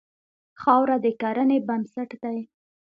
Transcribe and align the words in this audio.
خاوره 0.61 0.97
د 1.03 1.05
کرنې 1.21 1.57
بنسټ 1.67 2.09
دی. 2.23 2.39